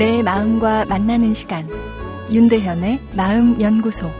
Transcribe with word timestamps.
내 0.00 0.22
마음과 0.22 0.86
만나는 0.86 1.34
시간 1.34 1.68
윤대현의 2.32 3.00
마음 3.14 3.60
연구소 3.60 4.10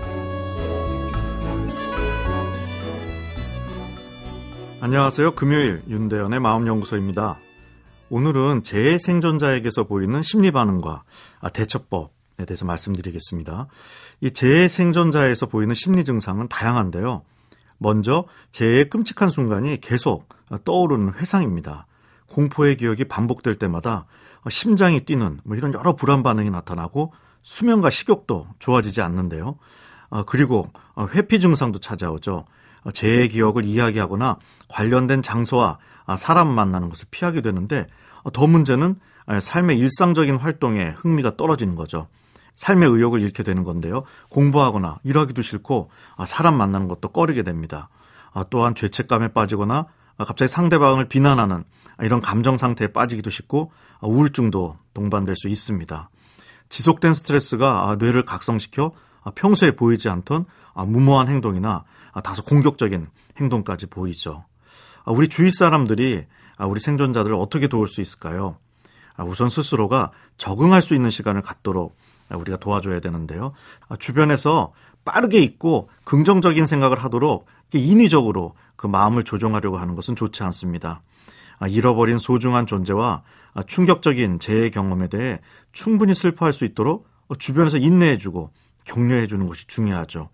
안녕하세요. 4.82 5.34
금요일 5.34 5.82
윤대현의 5.88 6.38
마음 6.38 6.66
연구소입니다. 6.66 7.38
오늘은 8.10 8.62
재생존자에게서 8.62 9.84
보이는 9.84 10.22
심리 10.22 10.50
반응과 10.50 11.04
대처법에 11.54 12.44
대해서 12.46 12.66
말씀드리겠습니다. 12.66 13.66
이 14.20 14.32
재생존자에서 14.32 15.46
보이는 15.46 15.74
심리 15.74 16.04
증상은 16.04 16.48
다양한데요. 16.48 17.22
먼저 17.78 18.26
재해의 18.52 18.90
끔찍한 18.90 19.30
순간이 19.30 19.80
계속 19.80 20.28
떠오르는 20.62 21.14
회상입니다. 21.14 21.86
공포의 22.30 22.76
기억이 22.76 23.04
반복될 23.04 23.56
때마다 23.56 24.06
심장이 24.48 25.04
뛰는 25.04 25.40
뭐 25.44 25.56
이런 25.56 25.74
여러 25.74 25.94
불안 25.94 26.22
반응이 26.22 26.50
나타나고 26.50 27.12
수면과 27.42 27.90
식욕도 27.90 28.46
좋아지지 28.58 29.02
않는데요. 29.02 29.56
어, 30.08 30.24
그리고 30.24 30.68
회피 31.14 31.40
증상도 31.40 31.78
찾아오죠. 31.78 32.46
재해 32.94 33.28
기억을 33.28 33.64
이야기하거나 33.64 34.38
관련된 34.68 35.22
장소와 35.22 35.78
사람 36.18 36.50
만나는 36.50 36.88
것을 36.88 37.06
피하게 37.10 37.42
되는데 37.42 37.86
더 38.32 38.46
문제는 38.46 38.96
삶의 39.40 39.78
일상적인 39.78 40.36
활동에 40.36 40.90
흥미가 40.96 41.36
떨어지는 41.36 41.74
거죠. 41.74 42.08
삶의 42.54 42.88
의욕을 42.90 43.20
잃게 43.22 43.42
되는 43.42 43.64
건데요. 43.64 44.04
공부하거나 44.30 44.98
일하기도 45.04 45.40
싫고 45.42 45.90
아, 46.16 46.26
사람 46.26 46.56
만나는 46.56 46.88
것도 46.88 47.08
꺼리게 47.08 47.42
됩니다. 47.42 47.88
아, 48.32 48.44
또한 48.50 48.74
죄책감에 48.74 49.28
빠지거나 49.28 49.74
아, 49.76 49.86
갑자기 50.26 50.48
상대방을 50.48 51.08
비난하는 51.08 51.64
이런 52.00 52.20
감정 52.20 52.56
상태에 52.56 52.88
빠지기도 52.88 53.30
쉽고 53.30 53.72
우울증도 54.02 54.76
동반될 54.94 55.34
수 55.36 55.48
있습니다. 55.48 56.10
지속된 56.68 57.14
스트레스가 57.14 57.96
뇌를 57.98 58.24
각성시켜 58.24 58.92
평소에 59.34 59.72
보이지 59.72 60.08
않던 60.08 60.46
무모한 60.86 61.28
행동이나 61.28 61.84
다소 62.24 62.42
공격적인 62.42 63.06
행동까지 63.38 63.86
보이죠. 63.86 64.44
우리 65.06 65.28
주위 65.28 65.50
사람들이 65.50 66.26
우리 66.60 66.80
생존자들을 66.80 67.34
어떻게 67.34 67.66
도울 67.68 67.88
수 67.88 68.00
있을까요? 68.00 68.56
우선 69.18 69.50
스스로가 69.50 70.12
적응할 70.38 70.80
수 70.80 70.94
있는 70.94 71.10
시간을 71.10 71.42
갖도록 71.42 71.96
우리가 72.30 72.58
도와줘야 72.58 73.00
되는데요. 73.00 73.52
주변에서 73.98 74.72
빠르게 75.04 75.40
있고 75.40 75.90
긍정적인 76.04 76.66
생각을 76.66 77.02
하도록 77.04 77.46
인위적으로 77.72 78.54
그 78.80 78.86
마음을 78.86 79.24
조정하려고 79.24 79.76
하는 79.76 79.94
것은 79.94 80.16
좋지 80.16 80.42
않습니다. 80.42 81.02
잃어버린 81.68 82.16
소중한 82.16 82.64
존재와 82.64 83.22
충격적인 83.66 84.40
재해 84.40 84.70
경험에 84.70 85.08
대해 85.08 85.38
충분히 85.70 86.14
슬퍼할 86.14 86.54
수 86.54 86.64
있도록 86.64 87.06
주변에서 87.38 87.76
인내해주고 87.76 88.50
격려해주는 88.84 89.46
것이 89.46 89.66
중요하죠. 89.66 90.30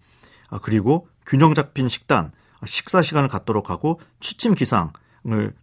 그리고 0.63 1.09
균형 1.27 1.55
잡힌 1.55 1.89
식단, 1.89 2.31
식사 2.65 3.03
시간을 3.03 3.29
갖도록 3.29 3.69
하고 3.69 4.01
취침 4.21 4.55
기상을 4.55 4.93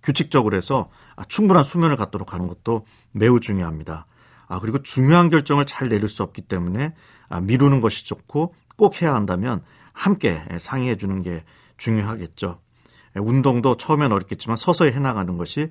규칙적으로 0.03 0.57
해서 0.57 0.89
충분한 1.29 1.63
수면을 1.63 1.95
갖도록 1.95 2.33
하는 2.33 2.49
것도 2.49 2.85
매우 3.13 3.39
중요합니다. 3.39 4.07
아, 4.49 4.59
그리고 4.59 4.83
중요한 4.83 5.29
결정을 5.29 5.65
잘 5.67 5.87
내릴 5.87 6.09
수 6.09 6.21
없기 6.21 6.41
때문에 6.41 6.93
아, 7.29 7.39
미루는 7.39 7.79
것이 7.79 8.05
좋고 8.05 8.53
꼭 8.75 9.01
해야 9.01 9.15
한다면 9.15 9.63
함께 9.93 10.43
상의해 10.59 10.97
주는 10.97 11.21
게 11.21 11.45
중요하겠죠. 11.77 12.59
운동도 13.15 13.77
처음엔 13.77 14.11
어렵겠지만 14.11 14.57
서서히 14.57 14.91
해나가는 14.91 15.37
것이 15.37 15.69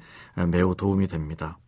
매우 0.49 0.75
도움이 0.77 1.09
됩니다. 1.09 1.59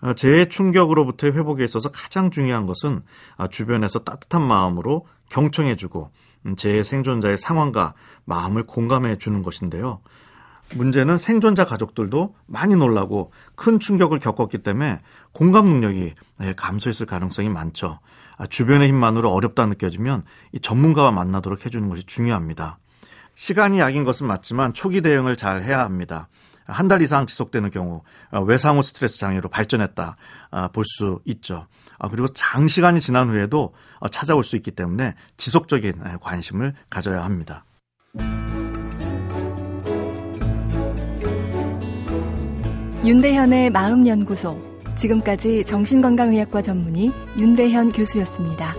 아, 0.00 0.14
재해 0.14 0.46
충격으로부터의 0.46 1.34
회복에 1.34 1.64
있어서 1.64 1.90
가장 1.90 2.30
중요한 2.30 2.66
것은 2.66 3.02
아, 3.36 3.48
주변에서 3.48 4.00
따뜻한 4.00 4.42
마음으로 4.42 5.06
경청해주고 5.28 6.10
음, 6.46 6.56
재해 6.56 6.82
생존자의 6.82 7.36
상황과 7.36 7.94
마음을 8.24 8.64
공감해 8.64 9.18
주는 9.18 9.42
것인데요. 9.42 10.00
문제는 10.74 11.16
생존자 11.16 11.64
가족들도 11.64 12.34
많이 12.46 12.76
놀라고 12.76 13.32
큰 13.56 13.80
충격을 13.80 14.20
겪었기 14.20 14.58
때문에 14.58 15.00
공감 15.32 15.66
능력이 15.66 16.14
예, 16.42 16.52
감소했을 16.54 17.06
가능성이 17.06 17.48
많죠. 17.48 17.98
아, 18.36 18.46
주변의 18.46 18.88
힘만으로 18.88 19.30
어렵다 19.30 19.66
느껴지면 19.66 20.24
이 20.52 20.60
전문가와 20.60 21.10
만나도록 21.10 21.66
해주는 21.66 21.88
것이 21.88 22.04
중요합니다. 22.04 22.78
시간이 23.34 23.78
약인 23.78 24.04
것은 24.04 24.26
맞지만 24.26 24.74
초기 24.74 25.00
대응을 25.00 25.36
잘 25.36 25.62
해야 25.62 25.80
합니다. 25.80 26.28
한 26.66 26.88
달 26.88 27.02
이상 27.02 27.26
지속되는 27.26 27.70
경우 27.70 28.02
어, 28.30 28.40
외상후 28.42 28.82
스트레스 28.82 29.18
장애로 29.18 29.48
발전했다 29.48 30.16
아, 30.50 30.68
볼수 30.68 31.20
있죠. 31.24 31.66
아, 31.98 32.08
그리고 32.08 32.28
장시간이 32.28 33.00
지난 33.00 33.28
후에도 33.28 33.74
어, 33.98 34.08
찾아올 34.08 34.44
수 34.44 34.56
있기 34.56 34.70
때문에 34.70 35.14
지속적인 35.36 35.92
예, 36.06 36.16
관심을 36.20 36.74
가져야 36.88 37.24
합니다. 37.24 37.64
윤대현의 43.04 43.70
마음연구소. 43.70 44.70
지금까지 44.96 45.64
정신건강의학과 45.64 46.60
전문의 46.62 47.10
윤대현 47.38 47.92
교수였습니다. 47.92 48.74